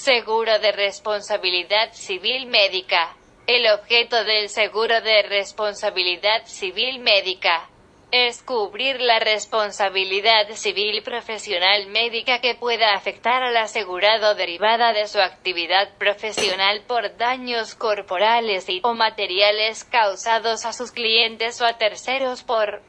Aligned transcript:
Seguro 0.00 0.58
de 0.60 0.72
responsabilidad 0.72 1.92
civil 1.92 2.46
médica. 2.46 3.14
El 3.46 3.70
objeto 3.70 4.24
del 4.24 4.48
seguro 4.48 5.02
de 5.02 5.24
responsabilidad 5.24 6.46
civil 6.46 7.00
médica 7.00 7.68
es 8.10 8.42
cubrir 8.42 8.98
la 8.98 9.18
responsabilidad 9.18 10.48
civil 10.54 11.02
profesional 11.02 11.88
médica 11.88 12.40
que 12.40 12.54
pueda 12.54 12.94
afectar 12.94 13.42
al 13.42 13.54
asegurado 13.58 14.34
derivada 14.34 14.94
de 14.94 15.06
su 15.06 15.20
actividad 15.20 15.90
profesional 15.98 16.80
por 16.86 17.18
daños 17.18 17.74
corporales 17.74 18.68
o 18.80 18.94
materiales 18.94 19.84
causados 19.84 20.64
a 20.64 20.72
sus 20.72 20.92
clientes 20.92 21.60
o 21.60 21.66
a 21.66 21.76
terceros 21.76 22.42
por 22.42 22.80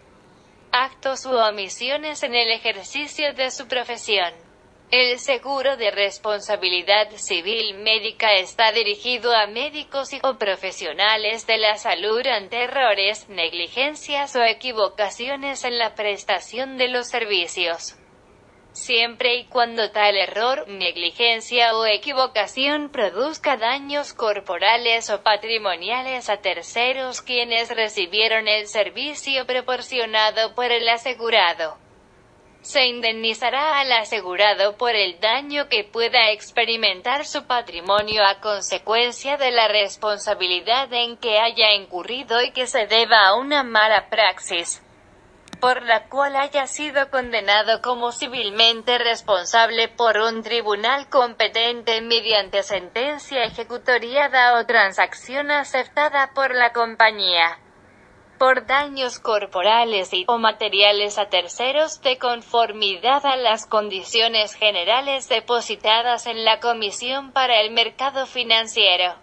actos 0.72 1.26
u 1.26 1.36
omisiones 1.36 2.24
en 2.24 2.36
el 2.36 2.52
ejercicio 2.52 3.34
de 3.34 3.52
su 3.52 3.68
profesión. 3.68 4.51
El 4.92 5.20
seguro 5.20 5.78
de 5.78 5.90
responsabilidad 5.90 7.10
civil 7.12 7.76
médica 7.76 8.34
está 8.34 8.74
dirigido 8.74 9.34
a 9.34 9.48
médicos 9.48 10.12
y 10.12 10.20
o 10.22 10.38
profesionales 10.38 11.48
de 11.48 11.58
la 11.58 11.78
salud 11.78 12.28
ante 12.28 12.64
errores, 12.64 13.30
negligencias 13.30 14.36
o 14.36 14.44
equivocaciones 14.44 15.64
en 15.64 15.78
la 15.78 15.96
prestación 15.96 16.78
de 16.78 16.90
los 16.90 17.08
servicios. 17.08 17.96
Siempre 18.74 19.36
y 19.36 19.46
cuando 19.46 19.92
tal 19.92 20.18
error, 20.18 20.68
negligencia 20.68 21.74
o 21.78 21.86
equivocación 21.86 22.90
produzca 22.90 23.56
daños 23.56 24.14
corporales 24.14 25.10
o 25.10 25.24
patrimoniales 25.24 26.30
a 26.30 26.42
terceros 26.42 27.22
quienes 27.22 27.74
recibieron 27.74 28.50
el 28.50 28.68
servicio 28.68 29.48
proporcionado 29.48 30.54
por 30.54 30.70
el 30.70 30.90
asegurado 30.90 31.78
se 32.62 32.86
indemnizará 32.86 33.80
al 33.80 33.92
asegurado 33.92 34.78
por 34.78 34.96
el 34.96 35.20
daño 35.20 35.68
que 35.68 35.84
pueda 35.84 36.32
experimentar 36.32 37.26
su 37.26 37.46
patrimonio 37.46 38.24
a 38.24 38.40
consecuencia 38.40 39.38
de 39.38 39.52
la 39.52 39.68
responsabilidad 39.68 40.94
en 40.94 41.18
que 41.18 41.40
haya 41.40 41.74
incurrido 41.74 42.42
y 42.44 42.52
que 42.52 42.68
se 42.68 42.86
deba 42.86 43.28
a 43.28 43.36
una 43.36 43.64
mala 43.64 44.10
praxis 44.10 44.82
por 45.60 45.84
la 45.84 46.08
cual 46.10 46.36
haya 46.36 46.66
sido 46.66 47.12
condenado 47.12 47.84
como 47.84 48.12
civilmente 48.12 48.98
responsable 48.98 49.88
por 49.90 50.18
un 50.18 50.42
tribunal 50.42 51.08
competente 51.08 52.02
mediante 52.02 52.64
sentencia 52.64 53.44
ejecutoriada 53.44 54.60
o 54.60 54.66
transacción 54.66 55.52
aceptada 55.52 56.32
por 56.34 56.56
la 56.56 56.74
compañía 56.74 57.60
por 58.42 58.66
daños 58.66 59.20
corporales 59.20 60.12
y 60.14 60.26
o 60.28 60.40
materiales 60.40 61.20
a 61.20 61.30
terceros 61.30 62.02
de 62.02 62.18
conformidad 62.18 63.24
a 63.24 63.36
las 63.36 63.68
condiciones 63.68 64.56
generales 64.56 65.30
depositadas 65.30 66.26
en 66.26 66.44
la 66.44 66.60
Comisión 66.60 67.34
para 67.34 67.62
el 67.62 67.70
Mercado 67.70 68.26
Financiero. 68.26 69.14